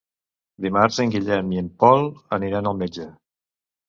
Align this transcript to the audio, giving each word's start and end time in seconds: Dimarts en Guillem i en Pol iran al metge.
Dimarts 0.65 0.95
en 1.03 1.11
Guillem 1.15 1.51
i 1.55 1.59
en 1.63 1.67
Pol 1.83 2.01
iran 2.47 2.71
al 2.71 2.81
metge. 2.81 3.07